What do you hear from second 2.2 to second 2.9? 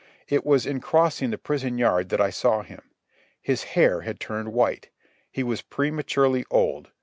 saw him.